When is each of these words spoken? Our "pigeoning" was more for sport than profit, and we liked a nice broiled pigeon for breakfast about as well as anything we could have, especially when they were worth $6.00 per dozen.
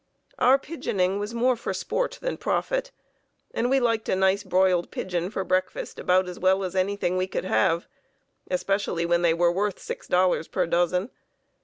Our 0.39 0.57
"pigeoning" 0.57 1.19
was 1.19 1.35
more 1.35 1.55
for 1.55 1.75
sport 1.75 2.17
than 2.23 2.37
profit, 2.37 2.89
and 3.53 3.69
we 3.69 3.79
liked 3.79 4.09
a 4.09 4.15
nice 4.15 4.41
broiled 4.43 4.89
pigeon 4.89 5.29
for 5.29 5.43
breakfast 5.43 5.99
about 5.99 6.27
as 6.27 6.39
well 6.39 6.63
as 6.63 6.75
anything 6.75 7.17
we 7.17 7.27
could 7.27 7.45
have, 7.45 7.85
especially 8.49 9.05
when 9.05 9.21
they 9.21 9.35
were 9.35 9.51
worth 9.51 9.77
$6.00 9.77 10.49
per 10.49 10.65
dozen. 10.65 11.11